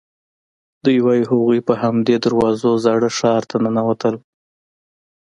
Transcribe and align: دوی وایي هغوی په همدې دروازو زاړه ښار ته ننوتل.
دوی 0.83 0.97
وایي 1.05 1.23
هغوی 1.31 1.59
په 1.67 1.73
همدې 1.83 2.15
دروازو 2.25 2.69
زاړه 2.85 3.09
ښار 3.17 3.41
ته 3.49 3.55
ننوتل. 3.63 4.15